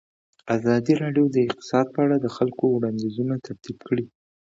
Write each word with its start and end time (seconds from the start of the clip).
ازادي 0.55 0.93
راډیو 1.03 1.25
د 1.31 1.37
اقتصاد 1.47 1.85
په 1.93 1.99
اړه 2.05 2.15
د 2.19 2.27
خلکو 2.35 2.65
وړاندیزونه 2.71 3.33
ترتیب 3.45 3.77
کړي. 3.87 4.05